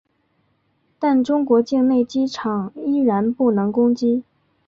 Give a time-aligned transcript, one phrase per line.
[0.97, 4.23] 但中国境内机场依然不能攻击。